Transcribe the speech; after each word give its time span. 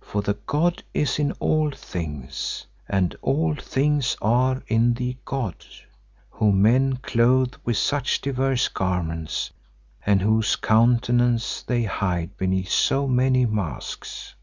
For 0.00 0.22
the 0.22 0.34
god 0.44 0.82
is 0.92 1.20
in 1.20 1.30
all 1.38 1.70
things 1.70 2.66
and 2.88 3.14
all 3.22 3.54
things 3.54 4.16
are 4.20 4.64
in 4.66 4.94
the 4.94 5.16
god, 5.24 5.64
whom 6.30 6.62
men 6.62 6.96
clothe 6.96 7.54
with 7.64 7.76
such 7.76 8.20
diverse 8.20 8.66
garments 8.66 9.52
and 10.04 10.20
whose 10.20 10.56
countenance 10.56 11.62
they 11.62 11.84
hide 11.84 12.36
beneath 12.36 12.70
so 12.70 13.06
many 13.06 13.46
masks. 13.46 14.34